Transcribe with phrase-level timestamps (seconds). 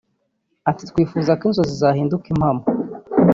[0.69, 2.63] Ati”twifuza ko inzozi zahinduka impamo